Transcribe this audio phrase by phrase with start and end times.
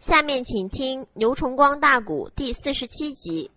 [0.00, 3.50] 下面请听牛崇光大鼓第四十七集。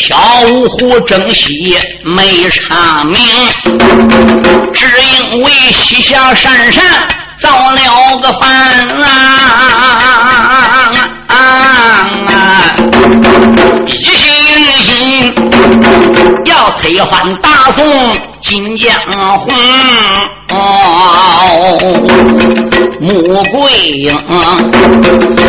[0.00, 0.16] 小
[0.48, 3.18] 五虎争西没唱明，
[4.72, 6.82] 只因为西夏山上
[7.38, 8.48] 造了个反
[11.28, 12.74] 啊！
[13.86, 14.18] 一心
[14.82, 15.30] 心
[16.46, 17.84] 要推翻大宋
[18.40, 18.90] 金江
[19.36, 19.52] 红。
[20.48, 21.78] 哦，
[23.00, 24.14] 穆桂英。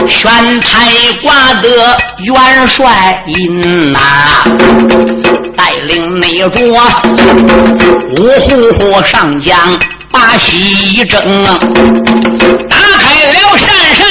[0.08, 0.88] 选台
[1.22, 1.70] 挂的
[2.20, 4.00] 元帅印呐，
[5.56, 6.48] 带领内着
[8.18, 9.58] 五虎虎上将
[10.12, 11.22] 把西征，
[12.70, 14.08] 打开了山山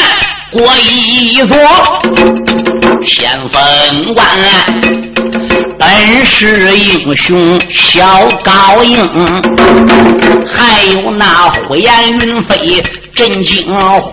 [0.53, 1.57] 过一座
[3.05, 4.27] 先锋关。
[5.79, 8.99] 本是英雄小高英，
[10.47, 12.83] 还有那火焰云飞
[13.15, 13.65] 震惊
[14.01, 14.11] 呼。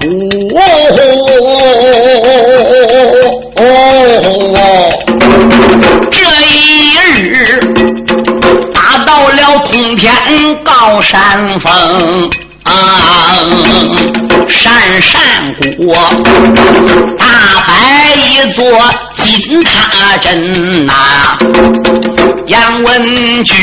[6.11, 7.59] 这一日
[8.73, 10.13] 打到了通天
[10.63, 12.29] 高山峰。
[12.67, 13.47] 啊，
[14.49, 15.21] 山山
[15.55, 15.93] 谷，
[17.17, 17.25] 大
[17.65, 17.71] 摆
[18.15, 18.61] 一座
[19.13, 20.93] 金塔阵呐。
[22.47, 23.53] 杨文举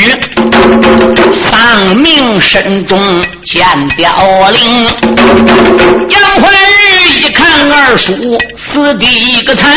[1.51, 2.97] 丧命身中
[3.43, 4.85] 见凋零，
[6.09, 8.13] 杨怀玉一看二叔
[8.57, 9.71] 死的一个惨，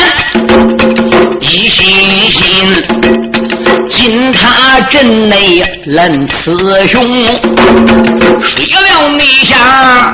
[1.40, 3.17] 一心心。
[3.88, 7.02] 金塔镇内冷雌雄，
[8.40, 10.12] 睡了内下，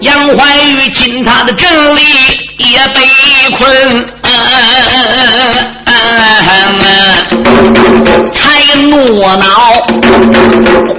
[0.00, 2.00] 杨怀玉金塔的阵里
[2.58, 3.00] 也被
[3.56, 4.06] 困，
[8.76, 9.46] 怒恼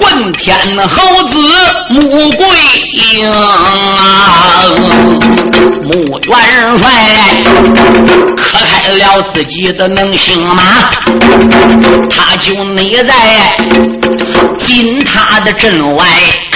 [0.01, 0.57] 混天
[0.87, 1.37] 猴子
[1.89, 2.47] 穆桂
[2.93, 4.65] 英啊，
[5.83, 6.83] 穆元帅
[8.37, 10.63] 磕开了自己的能行吗。
[12.09, 13.13] 他就没在
[14.57, 16.05] 金塔的阵外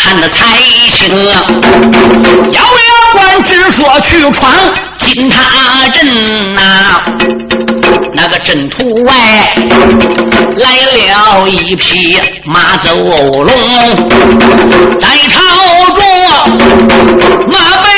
[0.07, 0.57] 看得才
[0.94, 4.50] 清，姚牙关只说去闯
[4.97, 7.03] 金塔镇呐，
[8.13, 9.13] 那个阵图外
[10.56, 13.50] 来了一匹马走龙，
[14.97, 15.41] 在朝
[15.94, 16.01] 中
[17.50, 17.90] 马背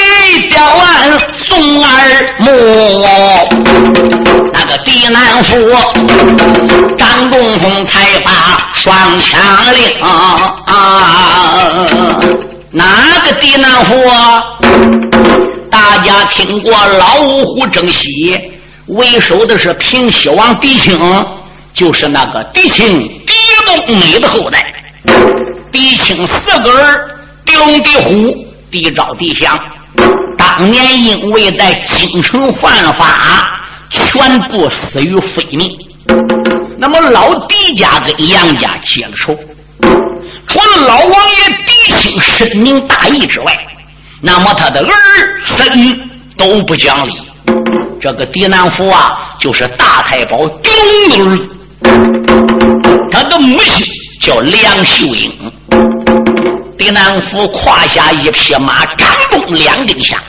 [0.49, 1.87] 雕鞍送二
[2.39, 2.51] 木。
[4.53, 5.55] 那个狄南府，
[6.97, 8.31] 张东风才把
[8.73, 9.39] 双枪
[9.73, 9.97] 令！
[12.71, 13.95] 哪个狄南府？
[15.71, 18.35] 大家听过老五虎征西，
[18.87, 20.99] 为首的是平西王狄青，
[21.73, 23.33] 就是那个狄青狄
[23.65, 24.65] 冬梅的后代。
[25.71, 26.99] 狄青四个儿，
[27.45, 29.57] 狄龙、狄虎、狄昭、狄祥，
[30.59, 33.49] 当年因为在京城犯法。
[33.89, 35.67] 全部死于非命。
[36.77, 39.35] 那么老狄家跟杨家结了仇，
[40.45, 43.57] 除了老王爷狄青深明大义之外，
[44.21, 44.93] 那么他的儿
[45.43, 47.13] 孙都不讲理。
[47.99, 50.69] 这个狄南府啊，就是大太保狄
[51.17, 51.49] 龙的儿子，
[53.11, 53.87] 他的母亲
[54.21, 55.51] 叫梁秀英。
[56.77, 60.23] 狄南府胯下一匹马，掌中两根下，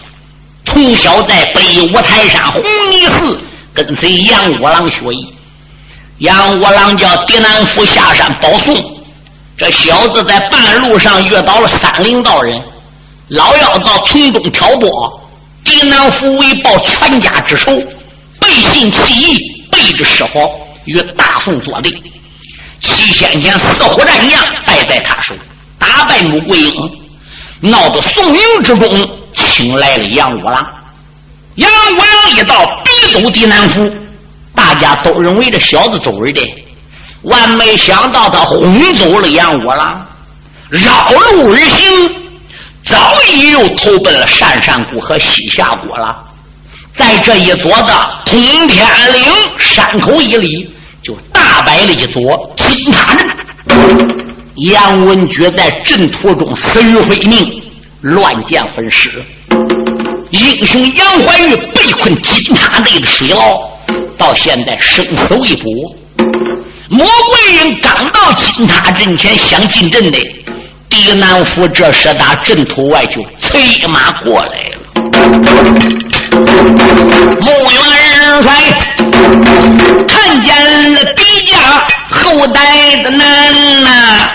[0.70, 3.40] 从小在北五台山红泥寺。
[3.72, 5.32] 跟随杨五郎学艺，
[6.19, 8.75] 杨五郎叫狄南府下山保送。
[9.56, 12.61] 这小子在半路上遇到了三灵道人，
[13.28, 14.90] 老要到从中挑拨。
[15.62, 17.72] 狄南府为报全家之仇，
[18.40, 19.38] 背信弃义，
[19.70, 20.50] 背着师傅
[20.87, 21.93] 与大宋作对。
[22.81, 25.32] 七仙前四虎战将败在他手，
[25.78, 26.90] 打败穆桂英，
[27.61, 30.67] 闹得宋营之中，请来了杨五郎。
[31.56, 33.88] 杨五郎一到，逼走狄南府，
[34.55, 36.41] 大家都认为这小子走人的，
[37.23, 40.00] 万没想到他轰走了杨五郎，
[40.69, 42.11] 绕路而行，
[42.87, 46.17] 早已又投奔了单山谷和西夏国了。
[46.97, 47.93] 在这一座的
[48.25, 50.71] 通天岭山口一里，
[51.03, 53.27] 就大摆了一座金塔阵。
[54.56, 57.59] 杨文举在阵途中死于非命，
[58.02, 59.23] 乱箭分尸。
[60.31, 63.61] 英雄杨怀玉被困金塔内的水牢，
[64.17, 65.69] 到现在生死未卜。
[66.88, 70.19] 魔鬼人刚到金塔阵前想进阵的，
[70.88, 74.76] 狄南府这时打阵图外就催马过来了。
[77.41, 78.53] 穆元帅
[80.08, 81.58] 看见了敌家
[82.08, 84.32] 后代的难呐，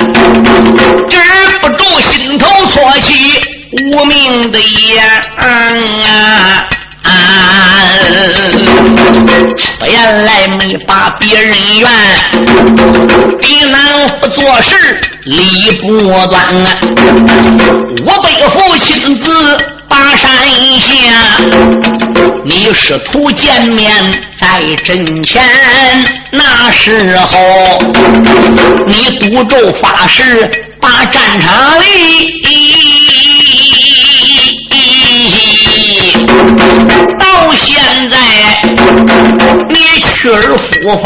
[1.10, 1.18] 止
[1.62, 3.40] 不住心头错喜
[3.84, 5.04] 无名的烟
[5.38, 6.66] 啊！
[9.58, 11.90] 出言来没把别人怨，
[13.42, 14.76] 比南府做事
[15.24, 16.78] 理不端啊！
[18.06, 19.76] 我背负亲自。
[19.88, 20.30] 把山
[20.80, 20.90] 下，
[22.44, 23.94] 你师徒见面
[24.36, 25.44] 在阵前，
[26.32, 27.38] 那时候
[28.88, 30.50] 你赌咒发誓
[30.82, 32.42] 把战场里，
[37.20, 37.76] 到现
[38.10, 38.18] 在
[39.70, 41.06] 你去而复返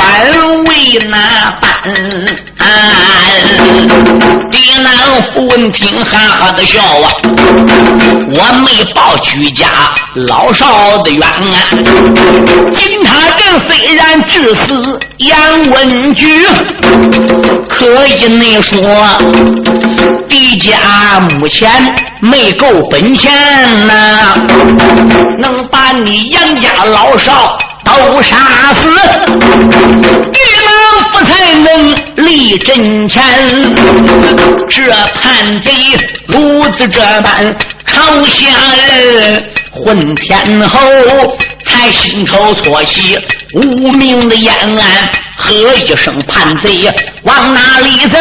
[0.65, 1.17] 为哪
[1.61, 1.67] 般？
[4.51, 4.91] 狄南
[5.33, 7.07] 府闻听，哈哈的笑啊！
[8.31, 9.67] 我没报居家
[10.27, 11.37] 老少的冤案。
[12.71, 16.45] 金塔镇虽然致死杨文举，
[17.69, 18.77] 可以你说，
[20.27, 21.69] 狄家目前
[22.21, 23.31] 没够本钱
[23.87, 24.35] 呐，
[25.39, 28.35] 能把你杨家老少都杀
[28.73, 28.89] 死。
[31.25, 33.21] 才能立阵前，
[34.69, 34.89] 这
[35.21, 35.71] 叛贼
[36.27, 37.55] 如此这般
[37.85, 38.47] 朝下
[38.87, 40.79] 人，混天后
[41.65, 43.19] 才心头错起
[43.53, 46.87] 无名的延安，喝一声叛贼
[47.23, 48.19] 往哪里走？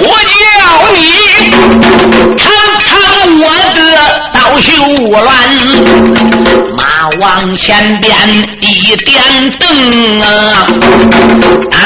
[0.00, 0.34] 我叫
[0.92, 0.98] 你
[2.36, 2.90] 尝尝
[3.38, 3.44] 我
[3.74, 3.78] 的
[4.32, 4.72] 刀秀
[5.22, 5.24] 乱，
[6.76, 8.12] 马往前边
[8.60, 9.14] 一点
[9.60, 10.24] 灯啊！
[11.70, 11.78] 啊！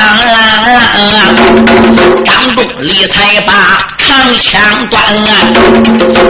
[2.25, 3.53] 张东里才把
[4.11, 5.01] 长枪断，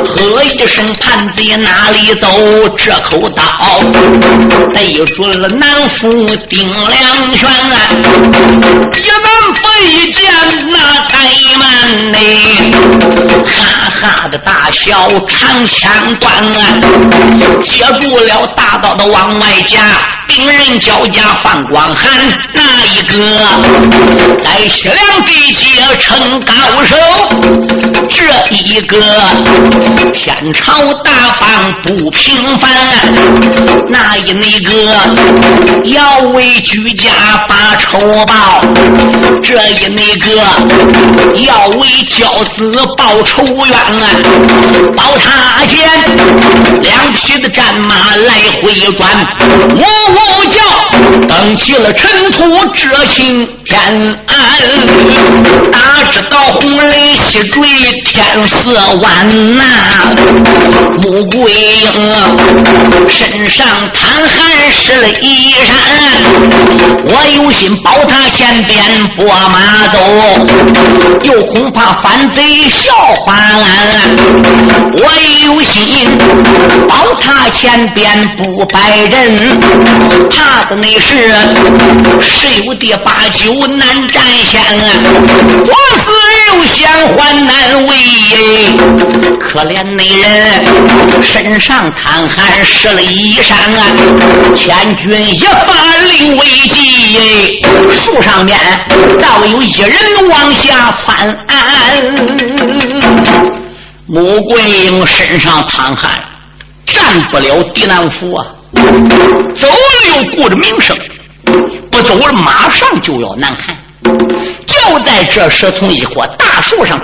[0.05, 2.29] 喝一声叛贼哪里走？
[2.77, 3.43] 这口刀
[4.75, 7.51] 对准了南府丁良轩，
[8.93, 10.31] 一门飞剑
[10.69, 10.77] 那
[11.09, 11.17] 开
[11.59, 12.10] 门，
[14.21, 16.31] 他的大小，长枪断，
[17.63, 19.79] 接住了大刀的往外夹。
[20.27, 22.09] 兵人交加放光寒，
[22.53, 22.61] 那
[22.95, 23.19] 一个
[24.45, 26.53] 在西凉地界成高
[26.85, 26.95] 手？
[28.09, 28.97] 这一个
[30.13, 32.71] 天朝大邦不平凡，
[33.89, 34.95] 那一那个
[35.87, 37.11] 要为居家
[37.49, 38.63] 把仇报？
[39.43, 40.31] 这一那个
[41.43, 43.77] 要为教子报仇冤？
[44.97, 45.79] 报他前
[46.83, 49.09] 两匹的战马来回转，
[49.75, 53.79] 呜呜叫，登起了尘土，遮晴天
[54.27, 54.37] 安。
[55.71, 55.79] 哪
[56.11, 57.61] 知道红雷西坠，
[58.05, 59.63] 天色晚呐。
[60.99, 65.73] 穆桂英身上淌汗湿了衣衫，
[67.05, 69.99] 我有心保他前边拨马走，
[71.23, 72.93] 又恐怕反贼笑
[73.25, 74.00] 话俺。
[74.93, 75.01] 我
[75.45, 76.09] 有心
[76.89, 79.61] 保他前边不败人。
[80.31, 81.31] 怕的那是
[82.21, 84.61] 十有的八九难战胜，
[85.67, 86.03] 我死
[86.49, 87.91] 又想还难为。
[89.41, 93.83] 可怜那人身上淌汗湿了衣裳啊！
[94.55, 95.73] 千钧一发
[96.13, 98.59] 令危急，树上面
[99.21, 99.93] 倒有一人
[100.29, 101.37] 往下窜。
[104.13, 106.21] 穆桂英身上淌汗，
[106.85, 108.45] 战不了狄南府啊！
[108.75, 110.99] 走了又顾着名声，
[111.93, 113.79] 不走了马上就要难看。
[114.67, 117.01] 就在这时，从一棵大树上，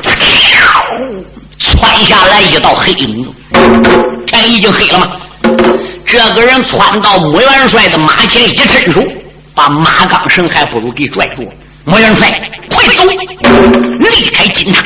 [1.61, 3.31] 窜下来一道黑影子。
[4.27, 5.07] 天已经黑了吗？
[6.05, 9.01] 这个人窜到穆元帅的马前，一伸手，
[9.55, 11.51] 把马钢绳还不如给拽住了。
[11.89, 12.29] 穆元帅，
[12.69, 13.05] 快走，
[14.01, 14.83] 离开金塔！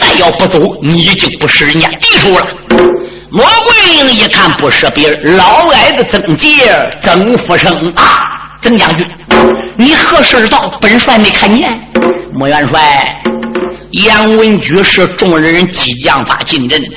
[0.00, 2.46] 再要不走，你已经不是人家敌手了。
[3.28, 6.48] 莫桂英一看不是别人，老矮子曾杰
[7.02, 9.06] 曾福生啊，曾将军，
[9.76, 10.70] 你何时到？
[10.80, 11.70] 本帅没看见。
[12.32, 13.22] 莫元帅，
[13.90, 16.96] 杨文举是众人激将法进阵的，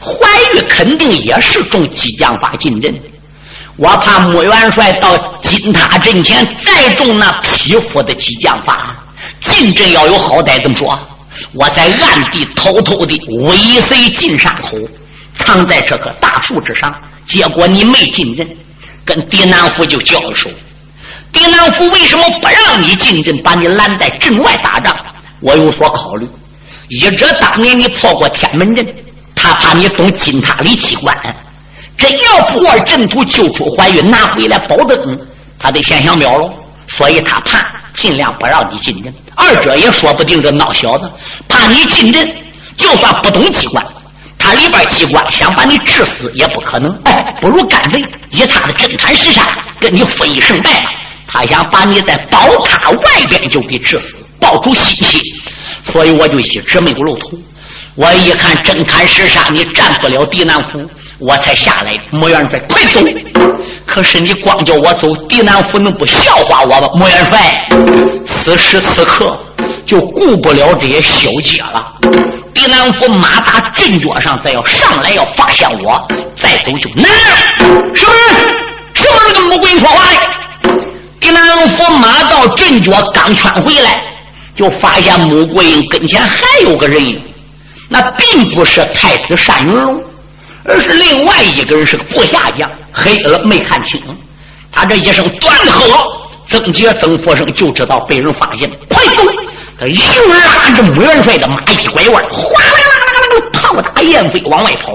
[0.00, 3.00] 怀玉肯定也是中激将法进阵的。
[3.78, 8.92] 我怕穆元帅到金塔阵前再中那匹夫的激将法，
[9.40, 10.60] 进阵要有好歹。
[10.60, 11.00] 这么说，
[11.52, 14.76] 我在暗地偷偷的尾随进山口。
[15.36, 16.92] 藏在这棵大树之上，
[17.24, 18.44] 结果你没进阵，
[19.04, 20.50] 跟狄南府就交手。
[21.32, 24.96] 狄南府为什么不让你进阵，把你拦在阵外打仗？
[25.38, 26.28] 我有所考虑。
[26.88, 28.84] 一者当年你破过天门阵，
[29.36, 31.16] 他怕你懂金塔里机关，
[31.98, 35.18] 真要破阵图救出怀孕拿回来宝灯，
[35.58, 36.50] 他得先想秒了，
[36.86, 39.12] 所以他怕尽量不让你进阵。
[39.34, 41.12] 二者也说不定，这孬小子
[41.48, 42.26] 怕你进阵，
[42.76, 43.84] 就算不懂机关。
[44.38, 48.00] 他里边机关想把你治死也不可能，哎，不如干脆
[48.30, 49.44] 以他的真坛石山
[49.80, 50.84] 跟你分一胜败。
[51.26, 55.20] 他想把你在宝塔外边就给治死，抱住心气，
[55.84, 57.32] 所以我就一直没有露头。
[57.96, 60.78] 我一看真坛石山你占不了地南府，
[61.18, 61.98] 我才下来。
[62.10, 63.00] 莫元帅，快走！
[63.86, 66.88] 可是你光叫我走，狄南府能不笑话我吗？
[66.94, 67.68] 莫元帅，
[68.26, 69.36] 此时此刻
[69.86, 71.92] 就顾不了这些小节了。
[72.54, 76.06] 狄南府马打阵脚上，再要上来要发现我，
[76.36, 77.10] 再走就难。
[77.94, 78.18] 是不是？
[78.94, 80.78] 是不是跟穆桂英说话的？
[81.20, 84.00] 狄南府马到阵脚刚圈回来，
[84.54, 87.00] 就发现穆桂英跟前还有个人，
[87.88, 90.02] 那并不是太子单云龙，
[90.68, 94.00] 而是另外一个人，是个部下将，黑了没看清。
[94.70, 96.04] 他这一声断喝，
[96.46, 99.24] 曾杰、曾福生就知道被人发现，快走！
[99.80, 104.92] 他又拉着穆元帅的马一拐弯，哗啦啦啦啦啦，炮打燕飞往外跑。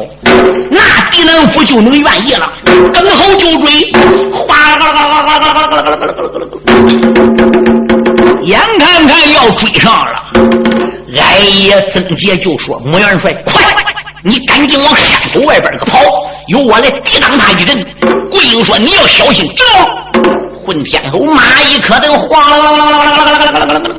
[0.69, 2.47] 那狄南府就能愿意了，
[2.93, 3.91] 跟后就追，
[4.33, 7.63] 哗啦啦啦啦啦啦啦啦啦啦啦啦
[8.43, 10.21] 眼看看要追上了，
[11.15, 11.39] 哎
[11.69, 13.63] 呀，曾杰就说：“穆元帅，快，
[14.23, 15.99] 你赶紧往山口外边个跑，
[16.47, 17.77] 由我来抵挡他一阵。”
[18.31, 19.87] 桂英说：“你要小心，知道？”
[20.65, 23.95] 混天侯马一磕等，哗啦啦啦啦啦啦啦啦啦啦。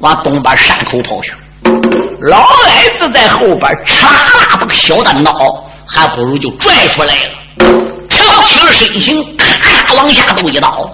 [0.00, 1.32] 往东边山口跑去，
[2.20, 5.32] 老矮子在后边嚓啦把小的脑
[5.86, 7.66] 还不如就拽出来了，
[8.10, 9.46] 跳起了身形，咔
[9.86, 10.90] 嚓往下走一刀。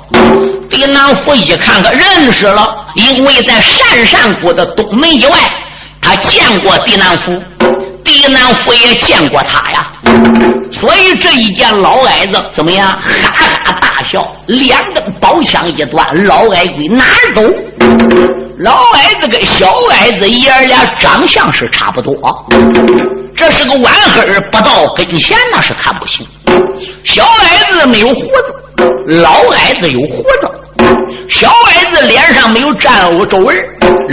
[0.68, 5.38] 狄南府一看，可认识了，因为在单山谷的东门以外，
[6.00, 7.32] 他见过狄南府，
[8.08, 9.86] 狄南府也见过他呀，
[10.72, 12.88] 所以这一见老矮子怎么样？
[12.88, 13.34] 哈
[13.64, 17.42] 哈大笑，两根宝枪一端，老矮鬼哪儿走？
[18.60, 22.16] 老矮子跟小矮子爷儿俩长相是差不多，
[23.36, 26.26] 这是个弯黑儿，不到跟前那是看不清。
[27.04, 28.90] 小矮子没有胡子，
[29.22, 30.50] 老矮子有胡子。
[31.28, 33.54] 小矮子脸上没有沾污皱纹，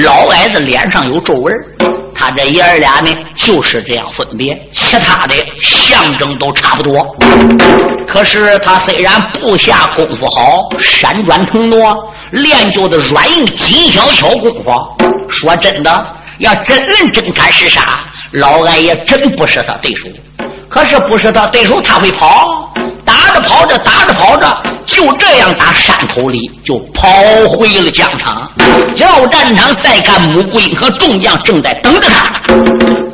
[0.04, 1.56] 老矮子脸上有皱纹。
[2.18, 7.06] 他这爷儿俩呢，就是这样分别，其他的象征都差不多。
[8.08, 11.94] 可是他虽然部下功夫好，山转腾挪，
[12.32, 14.72] 练就的软硬金小巧功夫，
[15.30, 16.06] 说真的，
[16.40, 18.00] 要真论真看是啥，
[18.32, 20.08] 老矮也真不是他对手。
[20.70, 27.10] 可是不是他对手，他会跑，打着跑着，打着跑着，就这样打山口里就跑
[27.50, 28.50] 回了疆场。
[28.98, 32.42] 要战场再看，穆桂英和众将正在等着他。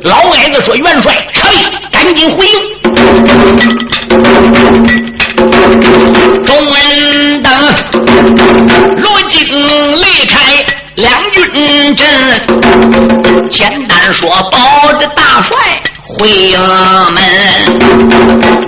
[0.02, 2.52] 老矮子说：“元帅，撤令，赶紧回营。”
[6.44, 7.52] 众人等
[8.96, 9.42] 如今
[9.96, 10.64] 离开
[10.96, 12.06] 两军阵，
[13.48, 15.82] 简单说，保着大帅。
[16.18, 16.58] 回营
[17.14, 17.20] 门，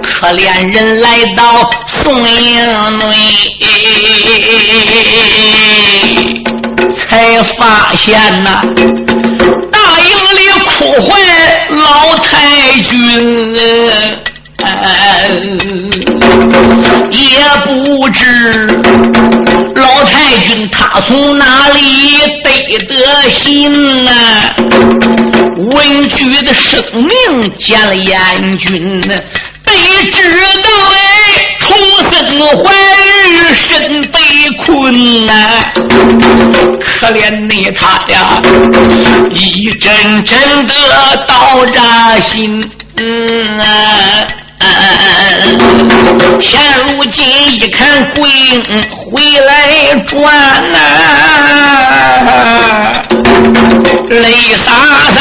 [0.02, 0.42] 可怜
[0.74, 3.04] 人来到宋营内，
[6.96, 8.62] 才发现呐，
[9.70, 11.08] 大营里哭坏
[11.70, 12.24] 老太
[12.82, 12.94] 君，
[17.10, 17.20] 也
[17.66, 18.20] 不知
[19.76, 24.54] 老太君他从哪里得的心啊。
[25.56, 29.72] 文举的生命见了阎君，得
[30.12, 30.18] 知
[30.62, 31.66] 道哎，重
[32.10, 32.12] 生
[32.58, 32.72] 怀
[33.28, 34.18] 孕身被
[34.58, 35.32] 困呐，
[37.00, 38.42] 可怜你他呀，
[39.32, 40.74] 一阵阵的
[41.26, 42.62] 刀扎心
[43.60, 43.62] 啊！
[46.40, 48.28] 现如今一看鬼
[49.14, 50.12] 回来转
[50.72, 50.76] 呐，
[54.10, 54.22] 泪
[54.56, 54.72] 洒
[55.14, 55.18] 洒，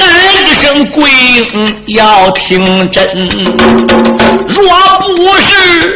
[0.00, 0.02] 喊
[0.44, 1.44] 一声声贵英
[1.88, 3.04] 要听真，
[4.48, 4.64] 若
[5.16, 5.94] 不是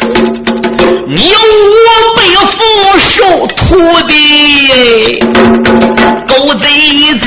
[1.09, 2.21] 你我被
[2.53, 2.55] 父
[2.99, 3.65] 受徒
[4.07, 5.19] 弟，
[6.27, 7.25] 狗贼一子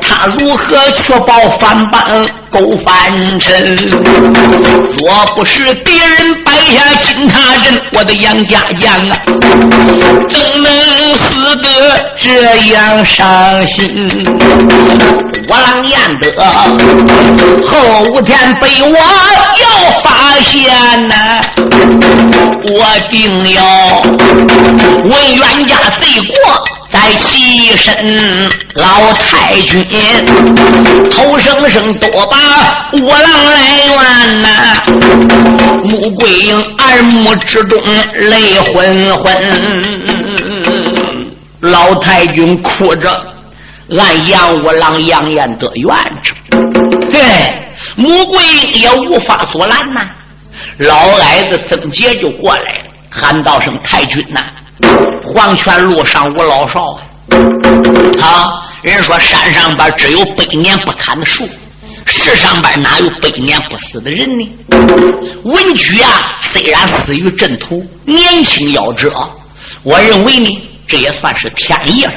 [0.00, 2.24] 他如何确保翻版
[2.56, 3.76] 狗翻身？
[5.04, 9.22] 若不是敌人摆下金塔阵，我的杨家将啊，
[10.30, 10.70] 怎能
[11.18, 11.68] 死得
[12.16, 13.94] 这样伤心？
[15.48, 16.42] 我狼燕德
[17.68, 21.42] 后天被我要发现呐，
[22.72, 23.62] 我定要
[25.04, 26.34] 问冤家罪过。
[26.90, 29.84] 在起身，老太君，
[31.10, 32.36] 头生生多把
[32.92, 34.48] 五郎来怨呐！
[35.84, 37.80] 穆桂英耳目之中
[38.14, 39.26] 泪昏昏，
[41.60, 43.10] 老太君哭着
[43.98, 45.88] 按杨五郎杨延德怨
[46.22, 46.34] 着，
[47.10, 47.20] 嘿，
[47.96, 50.08] 穆桂英也无法阻拦呐！
[50.78, 54.40] 老矮子曾杰就过来了，喊道声：“太君呐！”
[55.36, 56.80] 黄泉路上无老少
[58.22, 58.48] 啊！
[58.80, 61.46] 人说山上边只有百年不砍的树，
[62.06, 64.50] 世上边哪有百年不死的人呢？
[65.44, 69.12] 文举啊，虽然死于阵图，年轻夭折，
[69.82, 70.48] 我认为呢，
[70.86, 72.12] 这也算是天意了。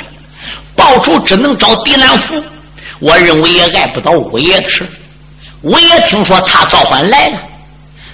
[0.74, 2.34] 报仇只能找狄南福，
[3.00, 4.90] 我认为也碍不到五爷的事。
[5.64, 7.38] 五爷听说他召唤来了，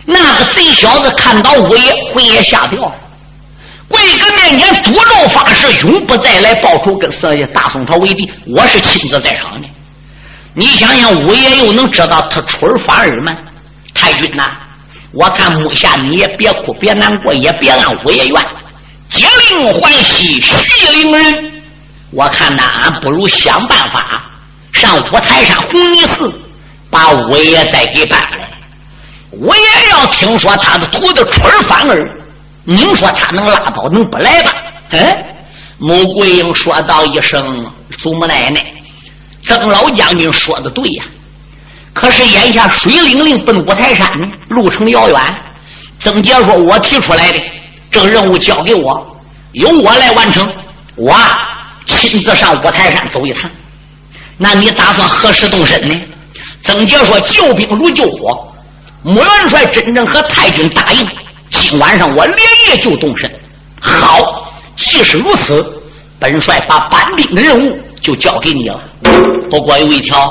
[0.03, 2.95] 那个贼小子看到五爷，魂也吓掉了。
[3.95, 8.29] 贵哥面前赌咒发誓，永不再来报仇，跟四爷大宋朝为敌。
[8.45, 9.67] 我是亲自在场的。
[10.53, 13.33] 你想想，五爷又能知道他出尔反尔吗？
[13.93, 14.51] 太君呐，
[15.13, 18.45] 我看目下你也别哭，别难过，也别按五爷怨。
[19.07, 21.33] 解铃还须系铃人。
[22.11, 24.25] 我看呐，俺不如想办法
[24.73, 26.29] 上五台山红泥寺，
[26.89, 28.45] 把五爷再给办了。
[29.31, 29.61] 五爷
[29.91, 32.14] 要听说他的徒弟出尔反尔。
[32.67, 34.51] 您说他能拉倒，能不来吧？
[34.89, 35.25] 嗯，
[35.77, 38.66] 穆桂英说道一声：“祖母奶奶，
[39.44, 41.03] 曾老将军说的对呀。
[41.94, 45.22] 可是眼下水灵灵奔五台山呢，路程遥远。
[46.00, 47.39] 曾杰说：‘我提出来的
[47.92, 49.16] 这个任务交给我，
[49.51, 50.51] 由我来完成。
[50.96, 51.16] 我
[51.85, 53.50] 亲自上五台山走一趟。
[54.37, 55.96] 那你打算何时动身呢？’
[56.63, 58.35] 曾杰说：‘救兵如救火。’
[59.03, 61.07] 穆元帅真正和太君答应。”
[61.55, 62.37] 今晚上我连
[62.68, 63.31] 夜就动身。
[63.79, 65.63] 好，既是如此，
[66.20, 67.68] 本帅把搬兵的任务
[68.01, 68.77] 就交给你了。
[69.50, 70.29] 不过有一条，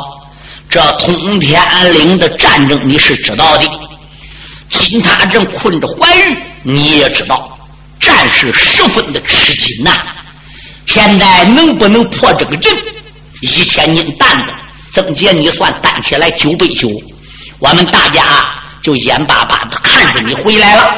[0.69, 1.63] 这通天
[1.95, 3.67] 岭的战争你是知道的。
[4.69, 7.59] 金塔镇困着怀玉，你也知道，
[7.99, 9.93] 战事十分的吃紧呐。
[10.85, 12.77] 现在能不能破这个阵？
[13.41, 14.53] 一千斤担子，
[14.93, 16.89] 曾杰你算担起来九倍九。
[17.59, 18.23] 我们大家
[18.83, 20.91] 就眼巴巴的看着你回来了。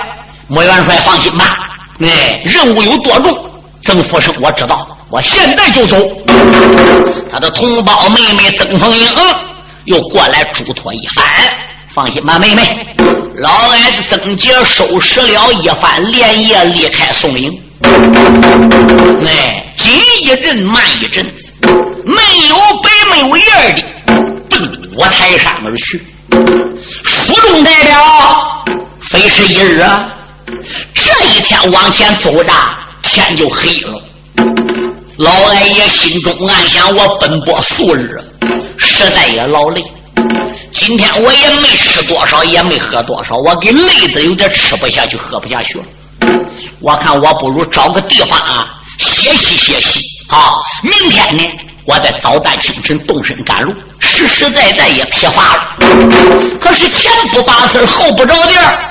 [0.49, 1.53] 莫元帅放心吧，
[2.01, 3.37] 哎，任务有多重，
[3.83, 5.97] 曾福生我知道，我现在就走。
[7.31, 9.07] 他的同胞妹妹曾凤英
[9.87, 11.25] 又过来嘱托一番，
[11.89, 12.63] 放心吧，妹妹。
[13.39, 17.53] 老矮子曾杰收拾了一番，连夜离开宋营。
[19.27, 21.51] 哎，紧一阵，慢一阵子，
[22.05, 22.15] 没
[22.49, 23.83] 有白没有眼的
[24.49, 24.61] 奔
[24.97, 26.01] 五台山而去。
[27.05, 28.41] 书中代表，
[29.03, 30.01] 非是一日啊。
[30.95, 32.53] 这一天往前走着，
[33.03, 34.03] 天就黑了。
[35.17, 38.21] 老矮爷心中暗想：我奔波数日，
[38.77, 39.85] 实在也劳累。
[40.73, 45.85] 今天我也没吃多少，也没喝多少，我给累的有点吃不下去，喝不下去了。
[46.81, 50.53] 我看我不如找个地方啊歇息歇息啊。
[50.83, 51.43] 明天呢，
[51.87, 55.77] 我在早旦清晨动身赶路，实实在在也疲乏了。
[56.61, 58.83] 可是前不把事后不着地儿。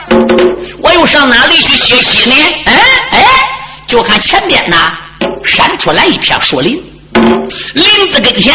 [0.81, 2.35] 我又上哪里去歇息呢？
[2.65, 2.73] 哎
[3.11, 3.23] 哎，
[3.85, 4.93] 就看前边呐，
[5.43, 6.81] 闪出来一片树林，
[7.73, 8.53] 林子跟前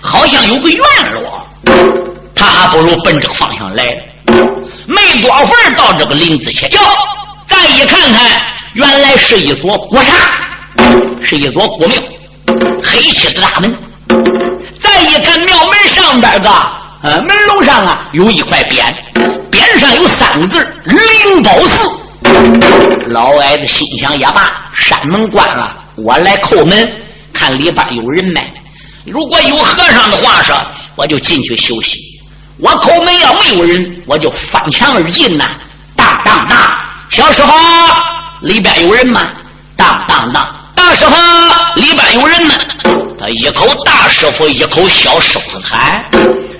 [0.00, 0.80] 好像有个院
[1.12, 1.46] 落，
[2.34, 3.84] 他还不如奔这个方向来。
[4.86, 6.80] 没多会儿到这个林子前，哟，
[7.46, 8.42] 再一看看，
[8.74, 10.12] 原来是一座古刹，
[11.20, 11.96] 是一座古庙，
[12.82, 13.74] 黑漆的大门。
[14.80, 16.50] 再一看庙门上边个，
[17.02, 18.92] 呃，门楼上啊有一块匾。
[19.50, 21.90] 匾上有三个字“灵宝寺”，
[23.10, 26.90] 老矮子心想也罢，山门关了，我来叩门，
[27.32, 28.52] 看里边有人没。
[29.04, 30.54] 如果有和尚的话说，
[30.96, 31.98] 我就进去休息；
[32.58, 35.50] 我叩门要没有人，我就翻墙而进呐。
[35.96, 36.58] 当当当，
[37.10, 37.52] 小师傅，
[38.42, 39.28] 里边有人吗？
[39.76, 40.46] 当当当，
[40.94, 41.14] 师傅，
[41.80, 42.54] 里边有人呢？
[43.20, 46.04] 他一口大师傅，一口小师傅喊，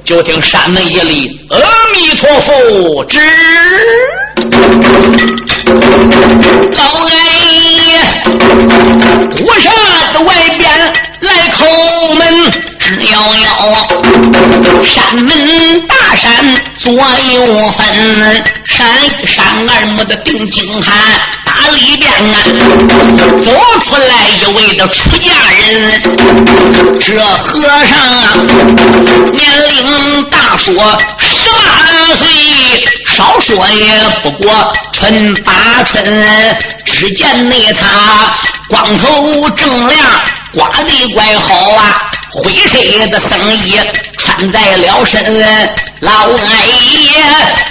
[0.04, 1.58] 就听山门一里，阿
[1.92, 3.18] 弥陀佛，知
[6.72, 7.14] 老爷，
[9.46, 9.72] 我上
[12.88, 13.48] 直摇摇，
[14.82, 17.84] 山门大山左右分，
[18.64, 20.94] 山一山二目的定睛看，
[21.44, 22.34] 大里边啊，
[23.44, 26.00] 走出来一位的出家人，
[26.98, 28.34] 这和尚啊，
[29.34, 30.72] 年龄大说
[31.18, 32.26] 十八岁，
[33.04, 33.84] 少说也
[34.22, 35.52] 不过春八
[35.84, 36.02] 春，
[36.86, 38.34] 只见那他
[38.70, 39.98] 光头正亮，
[40.52, 42.08] 刮的怪好啊。
[42.30, 43.74] 灰色的僧衣
[44.18, 45.24] 穿在了身，
[46.00, 47.20] 老爱爷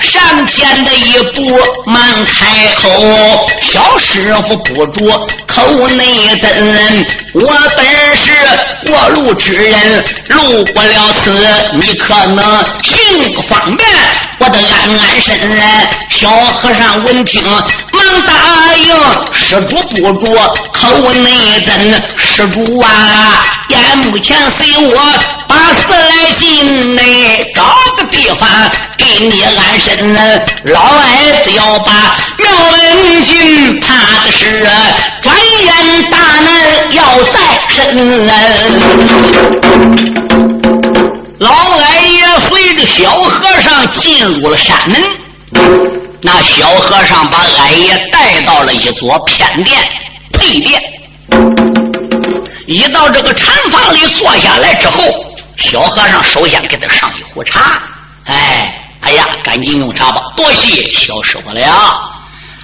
[0.02, 5.10] 上前的一步忙开口，小师傅不住
[5.48, 7.86] 口内尊，我本
[8.18, 8.32] 是
[8.86, 11.32] 过路之人，路过了此，
[11.74, 12.44] 你可能
[12.84, 13.88] 行个方便？
[14.40, 15.38] 我得安安身。
[16.10, 18.94] 小和尚闻听，忙答应，
[19.34, 20.36] 施主不住
[20.74, 24.38] 口内尊，施主啊，眼目前。
[24.58, 24.94] 随我
[25.58, 27.64] 把寺来进内，找
[27.96, 28.48] 个地方
[28.96, 30.22] 给你安身呢。
[30.66, 31.92] 老矮子要把
[32.38, 34.68] 庙门进，怕的是
[35.24, 37.40] 转眼大难要在
[37.70, 37.76] 身。
[41.40, 45.02] 老矮爷随着小和尚进入了山门，
[46.22, 49.76] 那小和尚把矮爷带到了一座偏殿
[50.34, 50.80] 配殿。
[52.68, 55.02] 一到这个禅房里坐下来之后，
[55.58, 57.84] 小和尚首先给他上一壶茶。
[58.26, 61.62] 哎，哎呀，赶紧用茶吧，多谢小师傅了。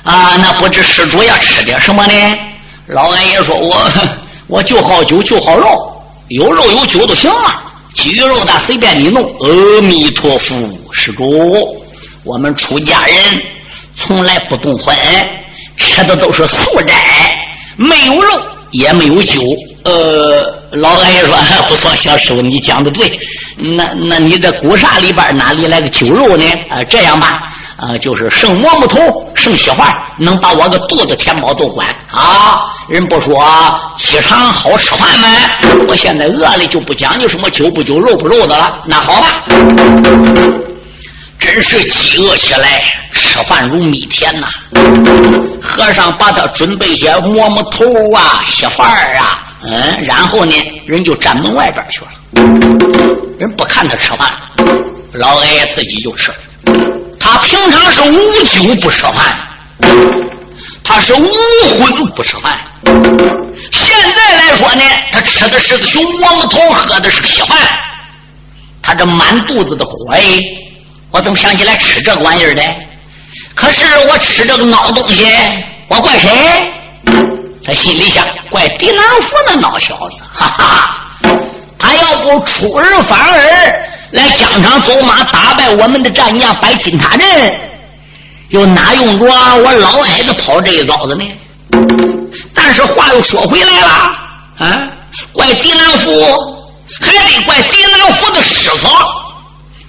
[0.03, 2.37] 啊，那不知施主要吃点什么呢？
[2.87, 3.91] 老安爷说：“我
[4.47, 7.61] 我就好酒，就好肉，有肉有酒都行了。
[7.93, 10.53] 鸡鱼肉的随便你弄。”阿弥陀佛，
[10.91, 11.81] 施主，
[12.25, 13.15] 我们出家人
[13.95, 14.95] 从来不动荤，
[15.77, 17.33] 吃的都是素斋，
[17.77, 18.29] 没有肉
[18.71, 19.39] 也没有酒。
[19.85, 21.35] 呃，老安爷说
[21.67, 23.19] 不错，小师傅你讲的对。
[23.55, 26.45] 那那你这古刹里边哪里来个酒肉呢？
[26.69, 27.43] 啊，这样吧，
[27.77, 32.61] 啊，就是剩馍馍头，剩稀饭，能把我个肚子填饱都管啊。
[32.89, 33.45] 人不说
[33.97, 35.27] 饥肠好吃饭吗？
[35.87, 38.79] 我现在饿了就不讲究什么酒不酒肉不肉的了。
[38.85, 39.43] 那好吧，
[41.37, 44.47] 真是饥饿起来，吃饭如米田呐。
[45.61, 49.39] 和尚把他准备些馍馍头啊，稀饭啊。
[49.65, 50.53] 嗯，然后呢，
[50.85, 52.07] 人就站门外边去了。
[53.39, 54.31] 人不看他吃饭，
[55.13, 56.31] 老爷爷自己就吃。
[57.19, 59.47] 他平常是无酒不吃饭，
[60.83, 61.25] 他是无
[61.77, 62.59] 荤不吃饭。
[63.71, 67.57] 现在来说呢，他吃的是个熊馍馍头，喝的是稀饭。
[68.81, 70.21] 他这满肚子的火哎，
[71.11, 72.61] 我怎么想起来吃这个玩意儿的？
[73.55, 75.25] 可是我吃这个孬东西，
[75.87, 76.29] 我怪谁？
[77.65, 81.07] 他心里想：怪狄南福那孬小子，哈哈！
[81.79, 83.39] 他要不出尔反尔
[84.11, 87.27] 来疆场走马打败我们的战将摆金塔阵，
[88.49, 91.23] 又哪用着我老矮子跑这一遭子呢？
[92.53, 93.87] 但是话又说回来了，
[94.59, 94.81] 啊，
[95.31, 96.09] 怪狄南福，
[97.01, 98.89] 还得怪狄南福的师傅，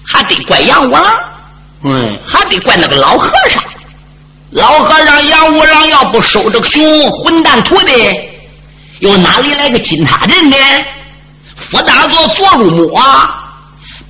[0.07, 1.05] 还得怪杨五郎，
[1.83, 3.63] 嗯，还得怪那个老和尚。
[4.55, 7.93] 老和尚杨五郎要不收这个熊混蛋徒弟，
[9.01, 10.57] 又哪里来个金塔镇呢？
[11.57, 13.03] 福大做做入魔，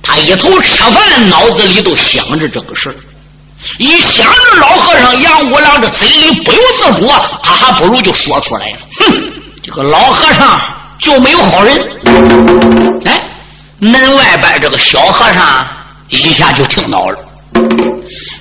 [0.03, 2.95] 他一头吃饭，脑子里都想着这个事
[3.79, 7.07] 一想着老和尚杨五郎这嘴里不由自主，
[7.41, 8.77] 他还不如就说出来了。
[8.99, 10.61] 哼，这个老和尚
[10.99, 11.75] 就没有好人。
[13.05, 13.19] 哎，
[13.79, 15.67] 门外边这个小和尚
[16.09, 17.17] 一下就听到了。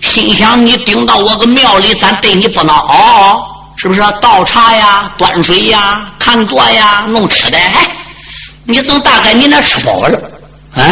[0.04, 3.42] 心想你顶到我个庙里，咱对你不孬，
[3.76, 4.00] 是不是？
[4.20, 7.58] 倒茶呀，端水呀，看座呀，弄吃的。
[7.58, 7.90] 哎，
[8.64, 10.20] 你怎么大概你那吃饱了？
[10.76, 10.84] 嗯，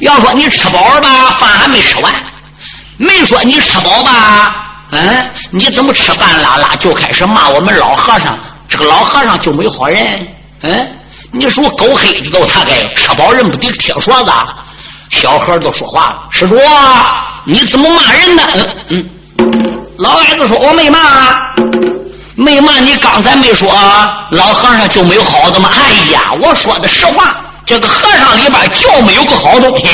[0.00, 2.12] 要说你吃饱了吧，饭还没吃完；
[2.98, 4.56] 没说你吃饱吧，
[4.90, 8.38] 嗯，你怎么吃饭拉拉就开始骂我们老和尚？
[8.68, 10.28] 这个老和尚就没好人？
[10.62, 10.98] 嗯，
[11.30, 14.32] 你说狗黑子都他该吃饱人不得铁勺子。
[15.14, 16.56] 小孩都说话了，施主，
[17.46, 18.42] 你怎么骂人呢？
[18.88, 20.98] 嗯嗯，老矮子说：“我没骂，
[22.34, 22.96] 没骂你。
[22.96, 23.68] 刚才没说
[24.30, 25.70] 老和尚就没有好的吗？
[25.72, 29.86] 哎呀，我说的实话，这个和尚里边就没有个好东西。”